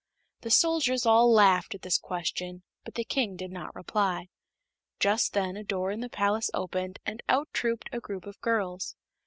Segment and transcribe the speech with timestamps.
[0.41, 4.29] The soldiers all laughed at this question, but the King did not reply.
[4.99, 8.95] Just then a door in the palace opened and out trooped a group of girls.